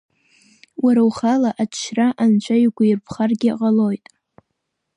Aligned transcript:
Уара 0.83 1.01
ухала 1.09 1.49
аҽшьра 1.63 2.07
Анцәа 2.23 2.55
иугәаирԥхаргьы 2.63 3.51
ҟалоит. 3.59 4.05